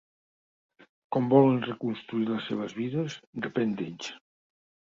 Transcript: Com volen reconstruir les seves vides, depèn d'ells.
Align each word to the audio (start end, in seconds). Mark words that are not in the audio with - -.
Com 1.15 1.27
volen 1.33 1.59
reconstruir 1.67 2.25
les 2.31 2.49
seves 2.53 2.75
vides, 2.81 3.19
depèn 3.49 3.77
d'ells. 3.83 4.11